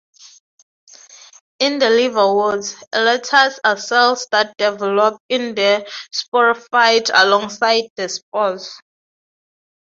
[1.59, 8.81] In the liverworts, elaters are cells that develop in the sporophyte alongside the spores.